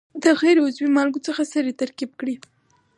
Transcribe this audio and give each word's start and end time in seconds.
د 0.23 0.25
غیر 0.41 0.57
عضوي 0.65 0.89
مالګو 0.95 1.25
څخه 1.27 1.41
سرې 1.53 1.73
ترکیب 1.81 2.11
کړي. 2.19 2.35